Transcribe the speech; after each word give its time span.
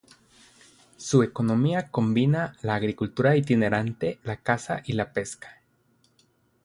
Su 0.97 1.21
economía 1.21 1.91
combina 1.91 2.55
la 2.63 2.73
agricultura 2.73 3.37
itinerante, 3.37 4.19
la 4.23 4.37
caza 4.37 4.81
y 4.83 4.93
la 4.93 5.13
pesca. 5.13 5.61